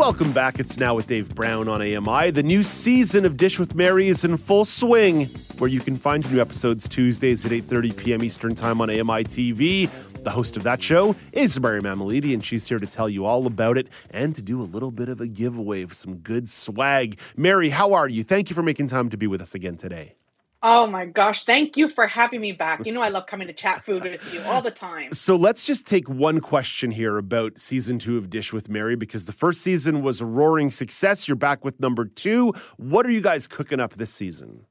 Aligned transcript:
Welcome 0.00 0.32
back. 0.32 0.58
It's 0.58 0.78
now 0.78 0.94
with 0.94 1.08
Dave 1.08 1.34
Brown 1.34 1.68
on 1.68 1.82
AMI. 1.82 2.30
The 2.30 2.42
new 2.42 2.62
season 2.62 3.26
of 3.26 3.36
Dish 3.36 3.58
with 3.58 3.74
Mary 3.74 4.08
is 4.08 4.24
in 4.24 4.38
full 4.38 4.64
swing, 4.64 5.26
where 5.58 5.68
you 5.68 5.80
can 5.80 5.94
find 5.94 6.28
new 6.32 6.40
episodes 6.40 6.88
Tuesdays 6.88 7.44
at 7.44 7.52
8:30 7.52 7.96
p.m. 7.98 8.24
Eastern 8.24 8.54
Time 8.54 8.80
on 8.80 8.88
AMI 8.88 9.24
TV. 9.24 9.90
The 10.24 10.30
host 10.30 10.56
of 10.56 10.62
that 10.62 10.82
show 10.82 11.14
is 11.34 11.60
Mary 11.60 11.82
Mammoliti, 11.82 12.32
and 12.32 12.42
she's 12.42 12.66
here 12.66 12.78
to 12.78 12.86
tell 12.86 13.10
you 13.10 13.26
all 13.26 13.46
about 13.46 13.76
it 13.76 13.90
and 14.10 14.34
to 14.36 14.40
do 14.40 14.62
a 14.62 14.64
little 14.64 14.90
bit 14.90 15.10
of 15.10 15.20
a 15.20 15.28
giveaway 15.28 15.82
of 15.82 15.92
some 15.92 16.16
good 16.16 16.48
swag. 16.48 17.20
Mary, 17.36 17.68
how 17.68 17.92
are 17.92 18.08
you? 18.08 18.24
Thank 18.24 18.48
you 18.48 18.56
for 18.56 18.62
making 18.62 18.86
time 18.86 19.10
to 19.10 19.18
be 19.18 19.26
with 19.26 19.42
us 19.42 19.54
again 19.54 19.76
today. 19.76 20.14
Oh 20.62 20.86
my 20.86 21.06
gosh, 21.06 21.44
thank 21.44 21.78
you 21.78 21.88
for 21.88 22.06
having 22.06 22.40
me 22.40 22.52
back. 22.52 22.84
You 22.84 22.92
know 22.92 23.00
I 23.00 23.08
love 23.10 23.26
coming 23.26 23.46
to 23.46 23.54
chat 23.54 23.84
food 23.84 24.04
with 24.04 24.34
you 24.34 24.42
all 24.42 24.60
the 24.60 24.70
time. 24.70 25.12
So 25.12 25.36
let's 25.36 25.64
just 25.64 25.86
take 25.86 26.08
one 26.08 26.40
question 26.40 26.90
here 26.90 27.16
about 27.16 27.58
season 27.58 27.98
two 27.98 28.18
of 28.18 28.28
Dish 28.28 28.52
with 28.52 28.68
Mary 28.68 28.94
because 28.94 29.24
the 29.24 29.32
first 29.32 29.62
season 29.62 30.02
was 30.02 30.20
a 30.20 30.26
roaring 30.26 30.70
success. 30.70 31.26
You're 31.26 31.36
back 31.36 31.64
with 31.64 31.80
number 31.80 32.04
two. 32.04 32.52
What 32.76 33.06
are 33.06 33.10
you 33.10 33.22
guys 33.22 33.46
cooking 33.46 33.80
up 33.80 33.94
this 33.94 34.12
season? 34.12 34.66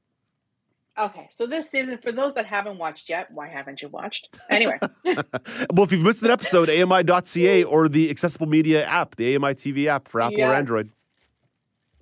Okay, 0.98 1.26
so 1.30 1.46
this 1.46 1.70
season, 1.70 1.98
for 1.98 2.12
those 2.12 2.34
that 2.34 2.44
haven't 2.44 2.76
watched 2.76 3.08
yet, 3.08 3.30
why 3.30 3.48
haven't 3.48 3.80
you 3.80 3.88
watched? 3.88 4.38
Anyway. 4.50 4.78
well, 5.04 5.84
if 5.84 5.92
you've 5.92 6.04
missed 6.04 6.22
an 6.22 6.30
episode, 6.30 6.68
AMI.ca 6.68 7.64
or 7.64 7.88
the 7.88 8.10
accessible 8.10 8.46
media 8.46 8.84
app, 8.84 9.16
the 9.16 9.34
AMI 9.34 9.54
TV 9.54 9.86
app 9.86 10.08
for 10.08 10.20
Apple 10.20 10.38
yeah. 10.38 10.50
or 10.50 10.54
Android. 10.54 10.90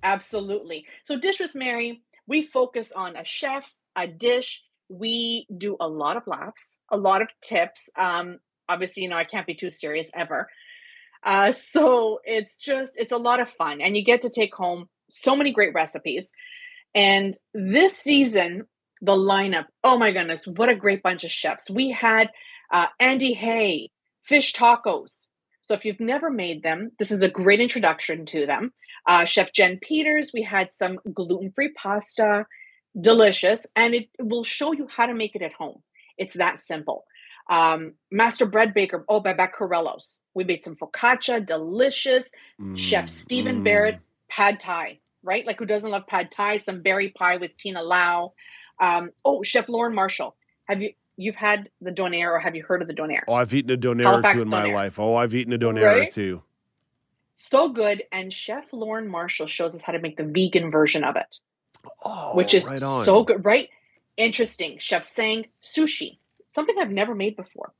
Absolutely. 0.03 0.85
So, 1.03 1.17
Dish 1.17 1.39
with 1.39 1.55
Mary, 1.55 2.01
we 2.27 2.41
focus 2.41 2.91
on 2.91 3.15
a 3.15 3.23
chef, 3.23 3.71
a 3.95 4.07
dish. 4.07 4.61
We 4.89 5.45
do 5.55 5.77
a 5.79 5.87
lot 5.87 6.17
of 6.17 6.25
laughs, 6.25 6.79
a 6.91 6.97
lot 6.97 7.21
of 7.21 7.27
tips. 7.41 7.89
Um, 7.97 8.39
obviously, 8.67 9.03
you 9.03 9.09
know, 9.09 9.17
I 9.17 9.23
can't 9.23 9.47
be 9.47 9.55
too 9.55 9.69
serious 9.69 10.09
ever. 10.13 10.47
Uh, 11.23 11.51
so 11.51 12.19
it's 12.23 12.57
just, 12.57 12.93
it's 12.95 13.11
a 13.11 13.17
lot 13.17 13.39
of 13.39 13.49
fun. 13.49 13.81
And 13.81 13.95
you 13.95 14.03
get 14.03 14.21
to 14.21 14.29
take 14.29 14.53
home 14.53 14.87
so 15.09 15.35
many 15.35 15.51
great 15.53 15.73
recipes. 15.73 16.31
And 16.95 17.35
this 17.53 17.97
season, 17.97 18.63
the 19.01 19.15
lineup, 19.15 19.65
oh 19.83 19.97
my 19.97 20.11
goodness, 20.11 20.47
what 20.47 20.69
a 20.69 20.75
great 20.75 21.03
bunch 21.03 21.23
of 21.23 21.31
chefs. 21.31 21.69
We 21.69 21.91
had 21.91 22.29
uh, 22.71 22.87
Andy 22.99 23.33
Hay, 23.33 23.91
fish 24.23 24.53
tacos. 24.53 25.27
So 25.61 25.75
if 25.75 25.85
you've 25.85 25.99
never 25.99 26.31
made 26.31 26.63
them, 26.63 26.91
this 26.97 27.11
is 27.11 27.21
a 27.21 27.29
great 27.29 27.61
introduction 27.61 28.25
to 28.27 28.45
them. 28.47 28.73
Uh, 29.05 29.25
Chef 29.25 29.53
Jen 29.53 29.77
Peters, 29.81 30.31
we 30.33 30.41
had 30.41 30.73
some 30.73 30.99
gluten 31.13 31.51
free 31.51 31.73
pasta 31.73 32.45
delicious, 32.99 33.65
and 33.75 33.93
it 33.93 34.09
will 34.19 34.43
show 34.43 34.73
you 34.73 34.87
how 34.87 35.05
to 35.05 35.13
make 35.13 35.35
it 35.35 35.41
at 35.41 35.53
home. 35.53 35.81
It's 36.17 36.35
that 36.35 36.59
simple. 36.59 37.05
Um, 37.49 37.93
Master 38.11 38.45
Bread 38.45 38.73
Baker, 38.73 39.03
oh, 39.09 39.21
by 39.21 39.33
Corellos. 39.33 40.19
We 40.35 40.43
made 40.43 40.63
some 40.63 40.75
focaccia, 40.75 41.43
delicious. 41.43 42.29
Mm, 42.61 42.77
Chef 42.77 43.09
Stephen 43.09 43.61
mm. 43.61 43.63
Barrett, 43.63 43.99
pad 44.29 44.59
thai, 44.59 44.99
right? 45.23 45.45
Like 45.45 45.57
who 45.57 45.65
doesn't 45.65 45.89
love 45.89 46.05
pad 46.07 46.31
thai? 46.31 46.57
Some 46.57 46.81
berry 46.81 47.09
pie 47.09 47.37
with 47.37 47.57
Tina 47.57 47.81
Lau. 47.81 48.33
Um, 48.79 49.09
oh, 49.25 49.41
Chef 49.41 49.67
Lauren 49.67 49.95
Marshall. 49.95 50.35
Have 50.65 50.81
you 50.81 50.93
you've 51.17 51.35
had 51.35 51.69
the 51.81 51.91
donair 51.91 52.31
or 52.31 52.39
have 52.39 52.55
you 52.55 52.63
heard 52.63 52.81
of 52.81 52.87
the 52.87 52.93
donair? 52.93 53.23
Oh, 53.27 53.33
I've 53.33 53.53
eaten 53.53 53.71
a 53.71 53.77
donair 53.77 54.23
or 54.23 54.33
two 54.33 54.41
in 54.41 54.49
my 54.49 54.71
life. 54.71 54.99
Oh, 54.99 55.15
I've 55.15 55.33
eaten 55.33 55.51
a 55.51 55.57
donair 55.57 55.85
right? 55.85 56.09
two. 56.09 56.43
So 57.35 57.69
good. 57.69 58.03
And 58.11 58.31
Chef 58.31 58.65
Lauren 58.71 59.07
Marshall 59.07 59.47
shows 59.47 59.73
us 59.73 59.81
how 59.81 59.93
to 59.93 59.99
make 59.99 60.17
the 60.17 60.23
vegan 60.23 60.71
version 60.71 61.03
of 61.03 61.15
it. 61.15 61.37
Oh, 62.05 62.35
which 62.35 62.53
is 62.53 62.65
right 62.65 62.79
so 62.79 63.23
good, 63.23 63.43
right? 63.45 63.69
Interesting. 64.17 64.77
Chef 64.79 65.05
Sang 65.05 65.45
sushi, 65.61 66.17
something 66.49 66.75
I've 66.79 66.91
never 66.91 67.15
made 67.15 67.35
before. 67.35 67.73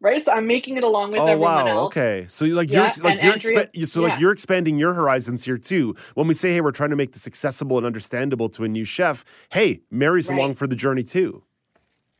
Right, 0.00 0.20
so 0.20 0.32
I'm 0.32 0.48
making 0.48 0.78
it 0.78 0.82
along 0.82 1.12
with 1.12 1.20
oh, 1.20 1.26
everyone 1.26 1.66
wow. 1.66 1.68
else. 1.68 1.86
Okay, 1.86 2.26
so 2.28 2.44
like 2.46 2.72
yeah, 2.72 2.92
you're 2.96 3.04
like 3.04 3.22
you're 3.22 3.34
Andrea, 3.34 3.66
expa- 3.68 3.86
so 3.86 4.00
yeah. 4.00 4.08
like 4.08 4.20
you're 4.20 4.32
expanding 4.32 4.76
your 4.76 4.94
horizons 4.94 5.44
here 5.44 5.56
too. 5.56 5.94
When 6.14 6.26
we 6.26 6.34
say, 6.34 6.52
"Hey, 6.52 6.60
we're 6.60 6.72
trying 6.72 6.90
to 6.90 6.96
make 6.96 7.12
this 7.12 7.28
accessible 7.28 7.76
and 7.76 7.86
understandable 7.86 8.48
to 8.48 8.64
a 8.64 8.68
new 8.68 8.84
chef," 8.84 9.24
hey, 9.50 9.82
Mary's 9.92 10.28
right. 10.28 10.36
along 10.36 10.54
for 10.54 10.66
the 10.66 10.74
journey 10.74 11.04
too. 11.04 11.44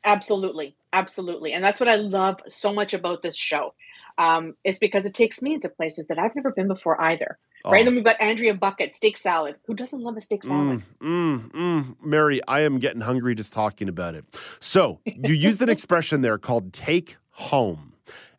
Absolutely, 0.04 0.76
absolutely, 0.92 1.54
and 1.54 1.64
that's 1.64 1.80
what 1.80 1.88
I 1.88 1.96
love 1.96 2.40
so 2.48 2.72
much 2.72 2.94
about 2.94 3.22
this 3.22 3.36
show 3.36 3.74
um, 4.16 4.54
is 4.62 4.78
because 4.78 5.06
it 5.06 5.14
takes 5.14 5.42
me 5.42 5.54
into 5.54 5.68
places 5.68 6.06
that 6.06 6.20
I've 6.20 6.36
never 6.36 6.52
been 6.52 6.68
before 6.68 7.00
either. 7.00 7.36
Oh. 7.64 7.70
Right. 7.70 7.84
Then 7.84 7.94
we've 7.94 8.04
got 8.04 8.20
Andrea 8.20 8.54
Buckett, 8.54 8.94
steak 8.94 9.16
salad. 9.16 9.56
Who 9.66 9.74
doesn't 9.74 10.00
love 10.00 10.16
a 10.16 10.20
steak 10.20 10.44
salad? 10.44 10.82
Mm, 11.00 11.50
mm, 11.50 11.50
mm. 11.52 11.96
Mary, 12.02 12.40
I 12.48 12.60
am 12.60 12.78
getting 12.78 13.00
hungry 13.00 13.34
just 13.34 13.52
talking 13.52 13.88
about 13.88 14.14
it. 14.14 14.24
So 14.60 15.00
you 15.04 15.34
used 15.34 15.62
an 15.62 15.68
expression 15.68 16.22
there 16.22 16.38
called 16.38 16.72
take 16.72 17.16
home. 17.30 17.91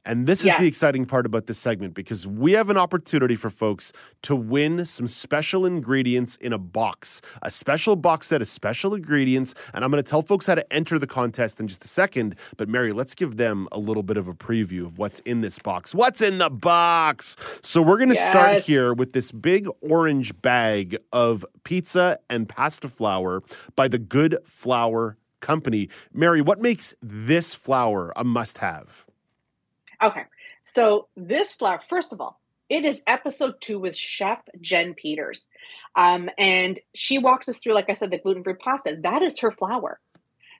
And 0.05 0.27
this 0.27 0.43
is 0.43 0.51
the 0.59 0.67
exciting 0.67 1.05
part 1.05 1.25
about 1.25 1.47
this 1.47 1.57
segment 1.57 1.93
because 1.93 2.27
we 2.27 2.51
have 2.53 2.69
an 2.69 2.77
opportunity 2.77 3.35
for 3.35 3.49
folks 3.49 3.93
to 4.23 4.35
win 4.35 4.85
some 4.85 5.07
special 5.07 5.65
ingredients 5.65 6.35
in 6.37 6.51
a 6.51 6.57
box, 6.57 7.21
a 7.41 7.49
special 7.49 7.95
box 7.95 8.27
set 8.27 8.41
of 8.41 8.47
special 8.47 8.95
ingredients. 8.95 9.55
And 9.73 9.83
I'm 9.83 9.91
going 9.91 10.03
to 10.03 10.09
tell 10.09 10.21
folks 10.21 10.45
how 10.45 10.55
to 10.55 10.73
enter 10.73 10.99
the 10.99 11.07
contest 11.07 11.59
in 11.59 11.67
just 11.67 11.85
a 11.85 11.87
second. 11.87 12.35
But 12.57 12.67
Mary, 12.67 12.91
let's 12.91 13.15
give 13.15 13.37
them 13.37 13.69
a 13.71 13.79
little 13.79 14.03
bit 14.03 14.17
of 14.17 14.27
a 14.27 14.33
preview 14.33 14.85
of 14.85 14.97
what's 14.97 15.19
in 15.21 15.39
this 15.39 15.57
box. 15.57 15.95
What's 15.95 16.21
in 16.21 16.37
the 16.37 16.49
box? 16.49 17.37
So 17.61 17.81
we're 17.81 17.97
going 17.97 18.09
to 18.09 18.15
yes. 18.15 18.27
start 18.27 18.61
here 18.61 18.93
with 18.93 19.13
this 19.13 19.31
big 19.31 19.67
orange 19.81 20.39
bag 20.41 20.97
of 21.13 21.45
pizza 21.63 22.19
and 22.29 22.49
pasta 22.49 22.89
flour 22.89 23.41
by 23.77 23.87
the 23.87 23.99
Good 23.99 24.37
Flour 24.43 25.17
Company. 25.39 25.89
Mary, 26.13 26.41
what 26.41 26.59
makes 26.59 26.93
this 27.01 27.55
flour 27.55 28.11
a 28.17 28.25
must 28.25 28.57
have? 28.57 29.07
Okay. 30.03 30.23
So 30.63 31.07
this 31.15 31.51
flour, 31.53 31.79
first 31.79 32.13
of 32.13 32.21
all, 32.21 32.39
it 32.69 32.85
is 32.85 33.01
episode 33.07 33.55
two 33.61 33.79
with 33.79 33.95
Chef 33.95 34.39
Jen 34.59 34.93
Peters. 34.95 35.47
Um, 35.95 36.29
and 36.37 36.79
she 36.93 37.17
walks 37.19 37.47
us 37.47 37.57
through, 37.59 37.75
like 37.75 37.89
I 37.89 37.93
said, 37.93 38.11
the 38.11 38.17
gluten 38.17 38.43
free 38.43 38.55
pasta. 38.55 38.97
That 39.01 39.21
is 39.21 39.39
her 39.39 39.51
flour. 39.51 39.99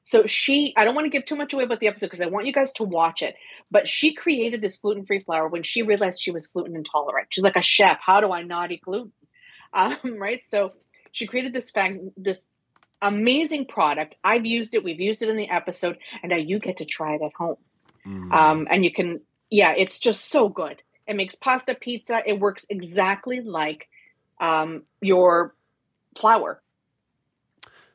So 0.04 0.28
she, 0.28 0.74
I 0.76 0.84
don't 0.84 0.96
want 0.96 1.06
to 1.06 1.10
give 1.10 1.26
too 1.26 1.38
much 1.38 1.54
away 1.54 1.64
about 1.64 1.80
the 1.80 1.88
episode 1.88 2.08
because 2.08 2.22
I 2.22 2.28
want 2.28 2.46
you 2.46 2.54
guys 2.54 2.74
to 2.74 2.84
watch 2.84 3.22
it. 3.22 3.36
But 3.72 3.88
she 3.88 4.14
created 4.14 4.62
this 4.62 4.78
gluten 4.78 5.06
free 5.06 5.22
flour 5.22 5.48
when 5.48 5.64
she 5.64 5.82
realized 5.82 6.22
she 6.22 6.32
was 6.32 6.48
gluten 6.48 6.76
intolerant. 6.76 7.28
She's 7.32 7.44
like 7.44 7.56
a 7.56 7.62
chef. 7.62 8.00
How 8.02 8.20
do 8.22 8.32
I 8.32 8.44
not 8.44 8.72
eat 8.72 8.82
gluten? 8.82 9.12
Um, 9.76 10.20
right. 10.20 10.40
So 10.46 10.74
she 11.14 11.26
created 11.26 11.52
this 11.52 11.72
this 12.16 12.46
amazing 13.02 13.66
product. 13.66 14.16
I've 14.24 14.46
used 14.46 14.76
it. 14.76 14.84
We've 14.84 15.00
used 15.00 15.24
it 15.24 15.30
in 15.30 15.36
the 15.36 15.50
episode, 15.50 15.98
and 16.22 16.30
now 16.30 16.36
you 16.36 16.60
get 16.60 16.78
to 16.78 16.86
try 16.86 17.16
it 17.16 17.24
at 17.24 17.34
home. 17.34 17.56
Mm. 18.06 18.32
Um, 18.32 18.68
and 18.70 18.86
you 18.86 18.94
can 18.94 19.22
yeah, 19.54 19.76
it's 19.78 20.00
just 20.00 20.32
so 20.32 20.50
good. 20.50 20.82
It 21.08 21.16
makes 21.16 21.36
pasta 21.36 21.76
pizza. 21.76 22.24
It 22.26 22.40
works 22.40 22.66
exactly 22.72 23.42
like 23.42 23.88
um, 24.40 24.82
your 25.00 25.54
flour, 26.18 26.60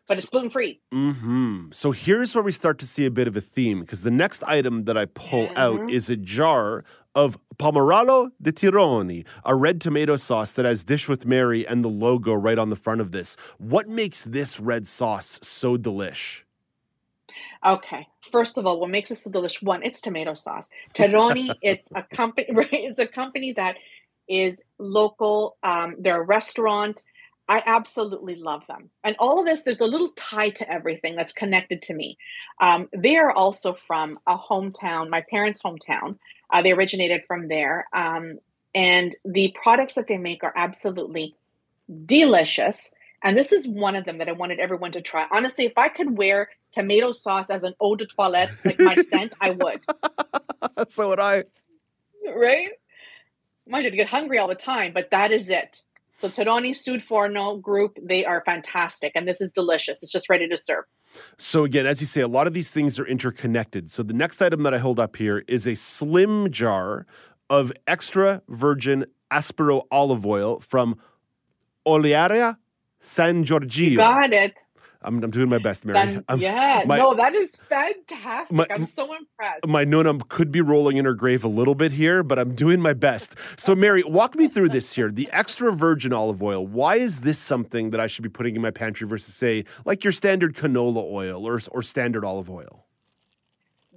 but 0.07 0.19
it's 0.19 0.29
gluten 0.29 0.51
free. 0.51 0.81
Mm-hmm. 0.95 1.73
So 1.73 1.91
here's 1.91 2.33
where 2.37 2.45
we 2.45 2.53
start 2.53 2.79
to 2.79 2.87
see 2.87 3.07
a 3.07 3.11
bit 3.11 3.27
of 3.27 3.37
a 3.37 3.41
theme 3.41 3.81
because 3.81 4.03
the 4.03 4.11
next 4.13 4.45
item 4.45 4.85
that 4.85 4.97
I 4.97 5.07
pull 5.07 5.49
mm-hmm. 5.49 5.59
out 5.59 5.91
is 5.91 6.09
a 6.09 6.17
jar 6.17 6.85
of 7.17 7.37
Pomerolo 7.57 8.31
di 8.41 8.53
Terroni, 8.53 9.27
a 9.45 9.57
red 9.57 9.81
tomato 9.81 10.17
sauce 10.17 10.53
that 10.53 10.65
has 10.65 10.85
Dish 10.85 11.09
with 11.09 11.27
Mary 11.27 11.67
and 11.67 11.85
the 11.85 11.89
logo 11.89 12.35
right 12.35 12.57
on 12.59 12.71
the 12.71 12.77
front 12.77 13.01
of 13.01 13.11
this. 13.11 13.35
What 13.59 13.89
makes 13.89 14.23
this 14.23 14.61
red 14.61 14.87
sauce 14.87 15.41
so 15.43 15.77
delish? 15.77 16.45
Okay. 17.65 18.07
First 18.31 18.59
of 18.59 18.67
all, 18.67 18.81
what 18.81 18.91
makes 18.91 19.11
it 19.11 19.17
so 19.17 19.31
delicious? 19.31 19.63
One, 19.63 19.83
it's 19.83 20.01
tomato 20.01 20.35
sauce. 20.35 20.71
Terroni, 20.95 21.51
it's 21.63 21.91
a 21.95 22.03
company, 22.03 22.49
right? 22.53 22.69
It's 22.73 22.99
a 22.99 23.07
company 23.07 23.53
that 23.53 23.77
is 24.29 24.63
local. 24.79 25.57
Um, 25.63 25.97
they're 25.99 26.21
a 26.21 26.25
restaurant. 26.25 27.03
I 27.49 27.63
absolutely 27.65 28.35
love 28.35 28.67
them. 28.67 28.91
And 29.03 29.17
all 29.19 29.41
of 29.41 29.47
this, 29.47 29.63
there's 29.63 29.81
a 29.81 29.87
little 29.87 30.11
tie 30.15 30.51
to 30.51 30.71
everything 30.71 31.17
that's 31.17 31.33
connected 31.33 31.83
to 31.83 31.95
me. 31.95 32.19
Um, 32.61 32.91
they 32.95 33.17
are 33.17 33.33
also 33.33 33.73
from 33.73 34.19
a 34.27 34.37
hometown, 34.37 35.09
my 35.09 35.25
parents' 35.31 35.63
hometown. 35.63 36.19
Uh, 36.51 36.61
they 36.61 36.73
originated 36.73 37.23
from 37.27 37.49
there. 37.49 37.87
Um, 37.93 38.39
and 38.75 39.17
the 39.25 39.57
products 39.63 39.95
that 39.95 40.07
they 40.07 40.19
make 40.19 40.45
are 40.45 40.53
absolutely 40.55 41.35
delicious. 42.05 42.91
And 43.23 43.37
this 43.37 43.53
is 43.53 43.67
one 43.67 43.97
of 43.97 44.05
them 44.05 44.19
that 44.19 44.29
I 44.29 44.33
wanted 44.33 44.61
everyone 44.61 44.93
to 44.93 45.01
try. 45.01 45.27
Honestly, 45.31 45.65
if 45.67 45.77
I 45.77 45.89
could 45.89 46.17
wear 46.17 46.51
tomato 46.73 47.11
sauce 47.13 47.51
as 47.51 47.65
an 47.65 47.75
eau 47.81 47.97
de 47.97 48.07
toilette, 48.07 48.51
like 48.65 48.79
my 48.79 48.95
scent, 48.95 49.33
I 49.41 49.51
would. 49.51 49.81
so 50.89 51.09
would 51.09 51.21
I. 51.21 51.45
Right? 52.35 52.71
Mind 53.67 53.85
you, 53.85 53.91
get 53.91 54.09
hungry 54.09 54.39
all 54.39 54.49
the 54.49 54.55
time, 54.55 54.93
but 54.93 55.11
that 55.11 55.33
is 55.33 55.51
it. 55.51 55.83
So 56.19 56.29
Terroni 56.29 56.75
Sud 56.75 57.03
Forno 57.03 57.57
group, 57.57 57.97
they 58.03 58.25
are 58.25 58.43
fantastic, 58.45 59.13
and 59.15 59.27
this 59.27 59.41
is 59.41 59.53
delicious. 59.53 60.03
It's 60.03 60.11
just 60.11 60.29
ready 60.29 60.49
to 60.49 60.57
serve. 60.57 60.85
So 61.39 61.65
again, 61.65 61.87
as 61.87 62.01
you 62.01 62.07
say, 62.07 62.23
a 62.23 62.29
lot 62.29 62.47
of 62.47 62.55
these 62.55 62.73
things 62.73 62.99
are 62.99 63.07
interconnected. 63.07 63.89
So 63.89 64.03
the 64.03 64.15
next 64.15 64.43
item 64.43 64.65
that 64.65 64.75
I 64.75 64.79
hold 64.79 64.99
up 64.99 65.17
here 65.17 65.45
is 65.47 65.67
a 65.67 65.77
slim 65.77 66.51
jar 66.51 67.07
of 67.49 67.73
extra 67.87 68.43
virgin 68.49 69.07
aspero 69.31 69.83
olive 69.91 70.27
oil 70.27 70.61
from 70.61 70.99
Olearia 71.87 72.57
San 73.09 73.43
Giorgio. 73.43 73.91
You 73.91 73.97
got 73.97 74.33
it. 74.33 74.55
I'm, 75.01 75.23
I'm 75.23 75.31
doing 75.31 75.49
my 75.49 75.59
best, 75.59 75.87
Mary. 75.87 76.21
yeah, 76.37 76.83
my, 76.85 76.99
no, 76.99 77.15
that 77.15 77.35
is 77.35 77.57
fantastic. 77.69 78.55
My, 78.55 78.67
I'm 78.69 78.85
so 78.85 79.15
impressed. 79.15 79.67
My 79.67 79.85
nona 79.85 80.19
could 80.29 80.51
be 80.51 80.61
rolling 80.61 80.97
in 80.97 81.05
her 81.05 81.15
grave 81.15 81.45
a 81.45 81.49
little 81.49 81.77
bit 81.77 81.93
here, 81.93 82.23
but 82.23 82.39
I'm 82.39 82.55
doing 82.55 82.81
my 82.81 82.93
best. 82.93 83.37
So, 83.59 83.75
Mary, 83.75 84.03
walk 84.03 84.35
me 84.35 84.49
through 84.49 84.71
this 84.71 84.95
here. 84.95 85.11
The 85.11 85.29
extra 85.33 85.73
virgin 85.73 86.13
olive 86.13 86.43
oil. 86.43 86.67
Why 86.67 86.97
is 86.97 87.21
this 87.21 87.39
something 87.39 87.91
that 87.91 88.01
I 88.01 88.09
should 88.09 88.25
be 88.25 88.29
putting 88.29 88.57
in 88.57 88.63
my 88.63 88.73
pantry 88.73 89.07
versus, 89.07 89.35
say, 89.35 89.65
like 89.85 90.05
your 90.05 90.13
standard 90.13 90.55
canola 90.55 91.05
oil 91.11 91.47
or, 91.47 91.61
or 91.71 91.83
standard 91.83 92.25
olive 92.25 92.51
oil? 92.51 92.85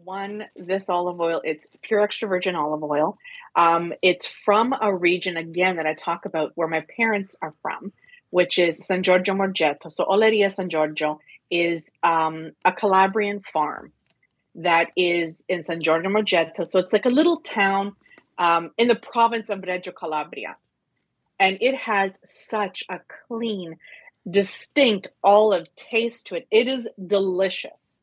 One, 0.04 0.46
this 0.56 0.88
olive 0.88 1.19
oil, 1.19 1.42
it's 1.44 1.68
pure 1.81 2.00
extra 2.00 2.30
virgin 2.30 2.56
olive 2.56 2.84
oil. 2.84 3.18
Um, 3.56 3.94
it's 4.02 4.25
from 4.25 4.74
a 4.80 4.94
region, 4.94 5.36
again, 5.36 5.78
that 5.78 5.88
I 5.88 5.96
talk 5.96 6.25
about 6.25 6.52
where 6.56 6.68
my 6.68 6.86
parents 6.96 7.36
are 7.42 7.54
from 7.62 7.92
which 8.31 8.57
is 8.57 8.83
San 8.83 9.04
Giorgio 9.04 9.36
Morgeto. 9.36 9.92
So 9.92 10.06
Olearia 10.06 10.51
San 10.51 10.69
Giorgio 10.69 11.19
is 11.51 11.92
um, 12.01 12.54
a 12.66 12.74
Calabrian 12.74 13.42
farm 13.42 13.92
that 14.56 14.89
is 14.95 15.45
in 15.48 15.63
San 15.63 15.83
Giorgio 15.83 16.10
Morgeto. 16.10 16.66
So 16.66 16.80
it's 16.80 16.94
like 16.94 17.06
a 17.06 17.10
little 17.10 17.42
town 17.42 17.95
um, 18.38 18.72
in 18.78 18.88
the 18.88 18.95
province 18.95 19.50
of 19.50 19.62
Reggio 19.62 19.94
Calabria. 19.94 20.56
And 21.39 21.57
it 21.62 21.75
has 21.75 22.13
such 22.24 22.83
a 22.89 23.00
clean, 23.28 23.78
distinct 24.30 25.10
olive 25.24 25.74
taste 25.75 26.27
to 26.27 26.36
it. 26.36 26.48
It 26.51 26.68
is 26.68 26.89
delicious. 27.04 28.01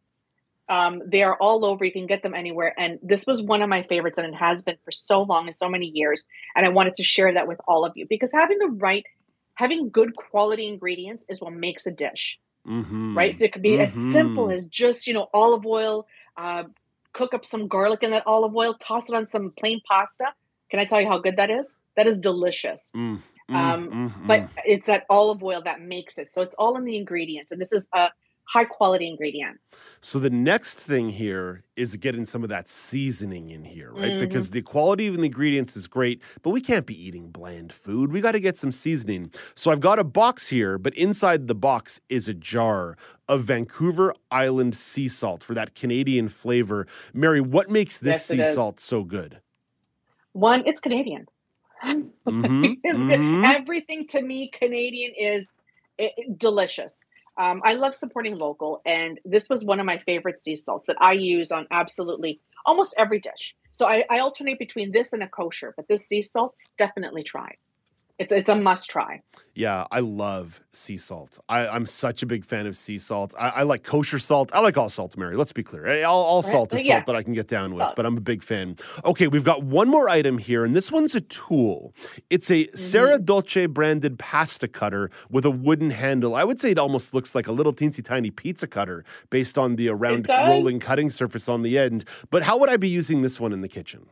Um, 0.69 1.03
they 1.07 1.23
are 1.23 1.37
all 1.37 1.65
over. 1.65 1.85
You 1.85 1.93
can 1.93 2.07
get 2.07 2.23
them 2.23 2.35
anywhere. 2.35 2.75
And 2.77 2.99
this 3.03 3.27
was 3.27 3.41
one 3.41 3.63
of 3.63 3.71
my 3.71 3.85
favorites, 3.85 4.19
and 4.19 4.35
it 4.35 4.37
has 4.37 4.63
been 4.63 4.77
for 4.85 4.93
so 4.93 5.23
long 5.23 5.47
and 5.47 5.57
so 5.57 5.69
many 5.69 5.87
years. 5.87 6.27
And 6.55 6.67
I 6.67 6.69
wanted 6.69 6.97
to 6.97 7.03
share 7.03 7.33
that 7.33 7.49
with 7.49 7.61
all 7.67 7.87
of 7.87 7.97
you 7.97 8.07
because 8.07 8.33
having 8.33 8.59
the 8.59 8.69
right 8.69 9.07
having 9.59 9.91
good 9.91 10.15
quality 10.15 10.69
ingredients 10.69 11.27
is 11.29 11.41
what 11.41 11.53
makes 11.53 11.85
a 11.85 11.91
dish. 11.91 12.39
Mm-hmm. 12.65 13.19
Right. 13.19 13.35
So 13.35 13.45
it 13.45 13.53
could 13.53 13.63
be 13.63 13.71
mm-hmm. 13.71 13.83
as 13.83 13.93
simple 13.93 14.53
as 14.53 14.67
just, 14.67 15.09
you 15.09 15.15
know, 15.15 15.27
olive 15.35 15.67
oil, 15.67 16.07
uh, 16.37 16.65
cook 17.13 17.35
up 17.35 17.45
some 17.45 17.67
garlic 17.67 18.05
in 18.05 18.13
that 18.13 18.23
olive 18.25 18.55
oil, 18.55 18.75
toss 18.75 19.09
it 19.09 19.17
on 19.17 19.27
some 19.27 19.51
plain 19.51 19.81
pasta. 19.85 20.27
Can 20.71 20.79
I 20.79 20.85
tell 20.85 21.01
you 21.01 21.09
how 21.09 21.19
good 21.19 21.39
that 21.39 21.51
is? 21.51 21.77
That 21.97 22.07
is 22.07 22.21
delicious. 22.21 22.93
Mm, 22.95 23.19
mm, 23.51 23.55
um, 23.55 23.91
mm, 23.91 24.27
but 24.29 24.43
mm. 24.43 24.51
it's 24.65 24.87
that 24.87 25.07
olive 25.11 25.43
oil 25.43 25.61
that 25.65 25.81
makes 25.81 26.19
it. 26.19 26.31
So 26.31 26.43
it's 26.43 26.55
all 26.55 26.77
in 26.77 26.85
the 26.85 26.97
ingredients. 26.97 27.51
And 27.51 27.61
this 27.61 27.73
is 27.73 27.89
a 27.93 28.11
high 28.49 28.65
quality 28.65 29.09
ingredient. 29.09 29.59
So 30.01 30.19
the 30.19 30.31
next 30.31 30.81
thing 30.81 31.11
here 31.11 31.65
is 31.77 31.97
getting 31.97 32.25
some 32.25 32.43
of 32.43 32.49
that 32.49 32.69
seasoning 32.69 33.51
in 33.51 33.65
here, 33.65 33.93
right? 33.93 34.13
Mm-hmm. 34.13 34.21
Because 34.21 34.51
the 34.51 34.63
quality 34.63 35.07
of 35.07 35.17
the 35.17 35.23
ingredients 35.23 35.77
is 35.77 35.87
great, 35.87 36.23
but 36.43 36.51
we 36.51 36.61
can't 36.61 36.87
be 36.87 37.01
eating 37.01 37.31
bland 37.31 37.73
food. 37.73 38.13
We 38.13 38.21
got 38.21 38.33
to 38.33 38.41
get 38.41 38.57
some 38.57 38.73
seasoning. 38.73 39.33
So 39.55 39.71
I've 39.71 39.81
got 39.81 39.99
a 39.99 40.05
box 40.05 40.49
here, 40.49 40.79
but 40.79 40.95
inside 40.95 41.47
the 41.47 41.55
box 41.55 42.01
is 42.09 42.29
a 42.29 42.35
jar 42.35 42.97
of 43.29 43.43
Vancouver 43.43 44.15
Island 44.31 44.75
sea 44.75 45.09
salt 45.09 45.43
for 45.43 45.55
that 45.55 45.75
Canadian 45.75 46.29
flavor. 46.29 46.87
Mary, 47.13 47.41
what 47.41 47.69
makes 47.69 47.99
this 47.99 48.31
yes, 48.31 48.49
sea 48.49 48.55
salt 48.55 48.81
so 48.81 49.05
good? 49.05 49.41
One, 50.33 50.63
it's 50.67 50.81
Canadian. 50.81 51.27
Mm-hmm. 51.85 52.65
it's 52.85 52.99
mm-hmm. 52.99 53.45
Everything 53.45 54.07
to 54.09 54.23
me 54.23 54.49
Canadian 54.49 55.13
is 55.19 55.47
it, 55.99 56.39
delicious. 56.39 57.05
Um, 57.39 57.63
I 57.65 57.75
love 57.75 57.95
supporting 57.95 58.37
local, 58.37 58.83
and 58.85 59.21
this 59.25 59.49
was 59.49 59.65
one 59.65 59.79
of 59.79 59.87
my 59.87 59.99
favorite 59.99 60.39
sea 60.39 60.57
salts 60.57 60.89
that 60.89 60.97
I 61.01 61.13
use 61.13 61.53
on 61.53 61.67
absolutely 61.71 62.41
almost 62.67 62.95
every 62.99 63.21
dish. 63.21 63.55
So 63.71 63.87
I, 63.87 64.05
I 64.11 64.19
alternate 64.19 64.59
between 64.59 64.91
this 64.91 65.13
and 65.13 65.23
a 65.23 65.29
kosher, 65.29 65.73
but 65.77 65.87
this 65.87 66.07
sea 66.07 66.23
salt, 66.23 66.57
definitely 66.77 67.23
try 67.23 67.55
it's 68.19 68.33
it's 68.33 68.49
a 68.49 68.57
must 68.57 68.91
try. 68.91 69.23
Yeah, 69.55 69.87
I 69.91 70.01
love 70.01 70.61
sea 70.73 70.97
salt. 70.97 71.39
I, 71.49 71.67
am 71.67 71.85
such 71.87 72.23
a 72.23 72.27
big 72.27 72.45
fan 72.45 72.67
of 72.67 72.77
sea 72.77 72.99
salt. 72.99 73.35
I, 73.39 73.49
I, 73.49 73.63
like 73.65 73.83
kosher 73.83 74.21
salt. 74.21 74.53
I 74.55 74.61
like 74.61 74.79
all 74.79 74.89
salt, 74.89 75.17
Mary. 75.17 75.37
Let's 75.37 75.53
be 75.53 75.65
clear. 75.65 76.05
All, 76.05 76.23
all 76.23 76.43
salt 76.43 76.73
is 76.73 76.87
yeah. 76.87 76.97
salt 76.97 77.07
that 77.07 77.17
I 77.17 77.23
can 77.25 77.33
get 77.33 77.49
down 77.49 77.75
with, 77.75 77.89
but 77.97 78.07
I'm 78.07 78.17
a 78.17 78.21
big 78.21 78.45
fan. 78.45 78.77
Okay, 79.05 79.27
we've 79.27 79.43
got 79.43 79.65
one 79.65 79.89
more 79.89 80.09
item 80.09 80.39
here, 80.39 80.65
and 80.65 80.77
this 80.77 80.93
one's 80.93 81.17
a 81.17 81.21
tool. 81.23 81.93
It's 82.31 82.51
a 82.51 82.65
mm-hmm. 82.65 82.77
Serra 82.77 83.19
Dolce 83.19 83.67
branded 83.67 84.19
pasta 84.19 84.69
cutter 84.69 85.11
with 85.29 85.45
a 85.45 85.51
wooden 85.51 85.91
handle. 85.91 86.37
I 86.37 86.45
would 86.45 86.61
say 86.61 86.71
it 86.71 86.79
almost 86.79 87.13
looks 87.15 87.35
like 87.35 87.49
a 87.49 87.53
little 87.53 87.73
teensy 87.73 88.05
tiny 88.05 88.31
pizza 88.31 88.69
cutter 88.69 89.05
based 89.31 89.59
on 89.59 89.75
the 89.75 89.91
round 89.91 90.29
rolling 90.29 90.79
cutting 90.79 91.11
surface 91.11 91.49
on 91.49 91.63
the 91.63 91.79
end. 91.79 92.05
But 92.31 92.45
how 92.45 92.59
would 92.59 92.71
I 92.71 92.77
be 92.77 92.89
using 92.89 93.23
this 93.23 93.41
one 93.41 93.53
in 93.53 93.61
the 93.61 93.69
kitchen? 93.69 94.07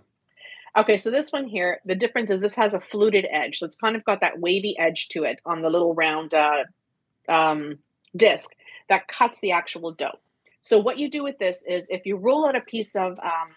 Okay, 0.76 0.98
so 0.98 1.10
this 1.10 1.32
one 1.32 1.46
here, 1.46 1.80
the 1.86 1.94
difference 1.94 2.30
is 2.30 2.40
this 2.40 2.56
has 2.56 2.74
a 2.74 2.80
fluted 2.80 3.26
edge. 3.30 3.58
So 3.58 3.66
it's 3.66 3.76
kind 3.76 3.96
of 3.96 4.04
got 4.04 4.20
that 4.20 4.38
wavy 4.38 4.76
edge 4.78 5.08
to 5.08 5.24
it 5.24 5.40
on 5.46 5.62
the 5.62 5.70
little 5.70 5.94
round 5.94 6.34
uh, 6.34 6.64
um, 7.28 7.78
disc 8.14 8.50
that 8.90 9.08
cuts 9.08 9.40
the 9.40 9.52
actual 9.52 9.92
dough. 9.92 10.18
So 10.60 10.78
what 10.78 10.98
you 10.98 11.08
do 11.08 11.24
with 11.24 11.38
this 11.38 11.64
is 11.66 11.88
if 11.88 12.04
you 12.04 12.16
roll 12.16 12.46
out 12.46 12.56
a 12.56 12.60
piece 12.60 12.94
of 12.94 13.12
um, 13.12 13.54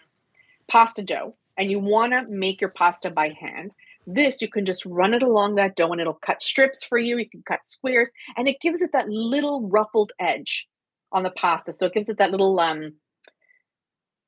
pasta 0.66 1.02
dough 1.02 1.34
and 1.58 1.70
you 1.70 1.78
want 1.78 2.12
to 2.12 2.24
make 2.26 2.62
your 2.62 2.70
pasta 2.70 3.10
by 3.10 3.36
hand, 3.38 3.72
this 4.06 4.40
you 4.40 4.48
can 4.48 4.64
just 4.64 4.86
run 4.86 5.12
it 5.12 5.22
along 5.22 5.56
that 5.56 5.76
dough 5.76 5.92
and 5.92 6.00
it'll 6.00 6.14
cut 6.14 6.40
strips 6.40 6.84
for 6.84 6.96
you. 6.96 7.18
You 7.18 7.28
can 7.28 7.42
cut 7.46 7.64
squares 7.64 8.10
and 8.36 8.48
it 8.48 8.60
gives 8.62 8.80
it 8.80 8.92
that 8.92 9.10
little 9.10 9.68
ruffled 9.68 10.12
edge 10.18 10.66
on 11.12 11.22
the 11.22 11.30
pasta. 11.30 11.72
So 11.72 11.86
it 11.86 11.92
gives 11.92 12.08
it 12.08 12.16
that 12.18 12.30
little 12.30 12.58
um, 12.58 12.94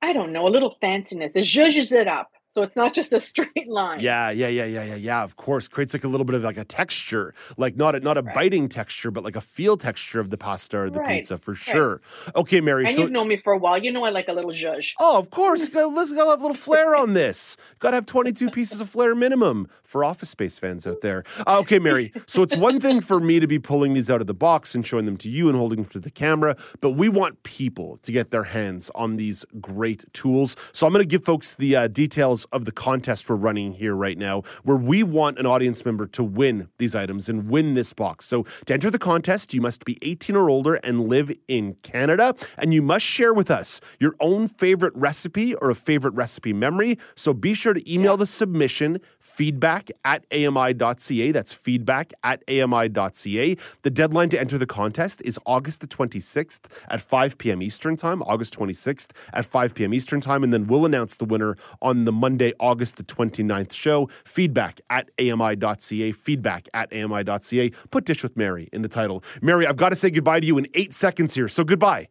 I 0.03 0.13
don't 0.13 0.33
know, 0.33 0.47
a 0.47 0.51
little 0.51 0.77
fanciness. 0.83 1.37
It 1.37 1.45
zhuzhes 1.45 1.93
it 1.93 2.07
up. 2.07 2.31
So 2.53 2.63
it's 2.63 2.77
not 2.77 2.93
just 2.93 3.15
a 3.15 3.21
straight 3.31 3.67
line. 3.67 4.01
Yeah, 4.01 4.29
yeah, 4.29 4.49
yeah, 4.49 4.67
yeah, 4.67 4.85
yeah, 4.85 4.95
yeah. 4.95 5.23
Of 5.23 5.37
course, 5.37 5.69
creates 5.69 5.95
like 5.95 6.05
a 6.05 6.09
little 6.09 6.27
bit 6.27 6.37
of 6.37 6.43
like 6.43 6.59
a 6.59 6.67
texture, 6.67 7.33
like 7.57 7.77
not 7.77 7.95
a 7.95 8.01
not 8.01 8.19
a 8.19 8.23
right. 8.23 8.35
biting 8.35 8.69
texture, 8.69 9.11
but 9.11 9.25
like 9.25 9.37
a 9.37 9.41
feel 9.41 9.79
texture 9.79 10.21
of 10.21 10.29
the 10.29 10.37
pasta 10.37 10.81
or 10.81 10.91
the 10.91 11.01
right. 11.01 11.17
pizza 11.17 11.39
for 11.39 11.55
sure. 11.55 12.03
Okay, 12.37 12.61
Mary. 12.61 12.85
And 12.85 12.95
so, 12.95 13.01
you've 13.01 13.11
known 13.11 13.29
me 13.29 13.39
for 13.39 13.55
a 13.55 13.59
while. 13.59 13.83
You 13.83 13.91
know 13.91 14.05
I 14.05 14.11
like 14.11 14.29
a 14.29 14.35
little 14.35 14.51
zhuzh. 14.51 14.93
Oh, 15.01 15.17
of 15.17 15.31
course. 15.31 15.75
Let's 15.75 16.13
gotta 16.13 16.31
have 16.31 16.41
a 16.41 16.43
little 16.43 16.55
flair 16.55 16.95
on 16.95 17.15
this. 17.15 17.57
Got 17.79 17.93
to 17.93 17.97
have 17.97 18.07
twenty 18.07 18.33
two 18.33 18.51
pieces 18.51 18.83
of 18.83 18.91
flair 18.91 19.15
minimum 19.15 19.67
for 19.83 20.05
Office 20.05 20.29
Space 20.29 20.59
fans 20.59 20.87
out 20.87 21.01
there. 21.01 21.25
Uh, 21.47 21.59
okay, 21.61 21.79
Mary. 21.79 22.13
So 22.27 22.43
it's 22.43 22.57
one 22.57 22.81
thing 22.81 23.01
for 23.01 23.19
me 23.19 23.41
to 23.41 23.47
be 23.47 23.59
pulling 23.59 23.95
these 23.95 24.11
out 24.11 24.21
of 24.21 24.27
the 24.27 24.35
box 24.35 24.75
and 24.75 24.87
showing 24.87 25.07
them 25.07 25.17
to 25.19 25.31
you 25.31 25.49
and 25.49 25.57
holding 25.57 25.83
them 25.83 25.91
to 25.93 25.99
the 25.99 26.11
camera, 26.11 26.55
but 26.83 26.91
we 26.91 27.09
want 27.09 27.43
people 27.45 27.97
to 28.03 28.13
get 28.13 28.31
their 28.31 28.45
hands 28.45 28.91
on 28.95 29.17
these 29.17 29.47
great 29.59 30.05
tools. 30.13 30.55
So 30.73 30.87
I'm 30.87 30.93
going 30.93 31.03
to 31.03 31.09
give 31.09 31.25
folks 31.25 31.55
the 31.55 31.77
uh, 31.77 31.89
details 31.89 32.42
of 32.47 32.65
the 32.65 32.73
contest 32.73 33.29
we're 33.29 33.37
running 33.37 33.73
here 33.73 33.95
right 33.95 34.19
now, 34.19 34.43
where 34.65 34.77
we 34.77 35.03
want 35.03 35.39
an 35.39 35.47
audience 35.47 35.85
member 35.85 36.07
to 36.07 36.25
win 36.25 36.69
these 36.79 36.95
items 36.95 37.29
and 37.29 37.49
win 37.49 37.75
this 37.75 37.93
box. 37.93 38.27
So 38.27 38.45
to 38.67 38.75
enter 38.75 38.91
the 38.91 38.99
contest, 38.99 39.55
you 39.55 39.61
must 39.61 39.85
be 39.85 39.99
18 40.03 40.37
or 40.37 40.49
older 40.49 40.75
and 40.77 41.09
live 41.09 41.31
in 41.49 41.75
Canada, 41.83 42.35
and 42.59 42.73
you 42.73 42.83
must 42.83 43.05
share 43.05 43.35
with 43.35 43.51
us 43.51 43.81
your 44.01 44.15
own 44.21 44.49
favorite 44.49 44.95
recipe 44.97 45.55
or 45.57 45.71
a 45.71 45.75
favorite 45.75 46.15
recipe 46.15 46.53
memory. 46.53 46.99
So 47.15 47.33
be 47.33 47.55
sure 47.55 47.75
to 47.75 47.93
email 47.93 48.17
the 48.17 48.27
submission 48.27 49.01
feedback 49.21 49.91
at 50.05 50.25
ami.ca. 50.33 51.33
That's 51.33 51.53
feedback 51.53 52.13
at 52.23 52.43
ami.ca. 52.49 53.57
The 53.83 53.91
deadline 53.91 54.29
to 54.31 54.41
enter 54.41 54.59
the 54.59 54.67
contest 54.67 55.23
is 55.25 55.39
August 55.47 55.81
the 55.81 55.87
26th 55.87 56.85
at 56.89 57.01
5 57.01 57.39
p.m. 57.39 57.63
Eastern 57.63 57.97
Time, 57.97 58.23
August 58.23 58.59
26th 58.59 59.11
at 59.33 59.45
5 59.45 59.75
p.m. 59.75 59.95
Eastern 59.95 60.21
Time, 60.21 60.45
and 60.45 60.53
then 60.53 60.67
we'll 60.67 60.87
announce 60.87 61.17
the 61.17 61.25
winner 61.25 61.57
on 61.81 62.05
the 62.05 62.13
Monday, 62.33 62.55
August 62.59 62.97
the 62.97 63.05
29th 63.05 63.73
show. 63.73 64.07
Feedback 64.25 64.81
at 64.89 65.11
ami.ca, 65.21 66.13
feedback 66.13 66.67
at 66.73 66.91
ami.ca. 66.95 67.71
Put 67.91 68.07
Dish 68.07 68.23
with 68.23 68.39
Mary 68.39 68.71
in 68.73 68.81
the 68.81 68.89
title. 68.89 69.23
Mary, 69.43 69.67
I've 69.67 69.77
got 69.77 69.91
to 69.91 69.97
say 69.97 70.09
goodbye 70.09 70.41
to 70.41 70.47
you 70.47 70.57
in 70.57 70.67
eight 70.73 70.95
seconds 70.95 71.35
here, 71.35 71.47
so 71.47 71.63
goodbye. 71.63 72.09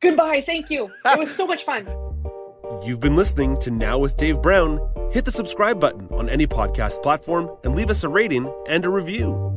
Goodbye. 0.00 0.42
Thank 0.46 0.70
you. 0.70 0.88
It 1.04 1.18
was 1.18 1.30
so 1.34 1.46
much 1.46 1.64
fun. 1.64 1.86
You've 2.86 3.00
been 3.00 3.16
listening 3.16 3.60
to 3.60 3.70
Now 3.70 3.98
with 3.98 4.16
Dave 4.16 4.40
Brown. 4.40 4.80
Hit 5.12 5.26
the 5.26 5.32
subscribe 5.32 5.78
button 5.78 6.08
on 6.12 6.30
any 6.30 6.46
podcast 6.46 7.02
platform 7.02 7.50
and 7.64 7.74
leave 7.74 7.90
us 7.90 8.04
a 8.04 8.08
rating 8.08 8.50
and 8.66 8.86
a 8.86 8.88
review. 8.88 9.56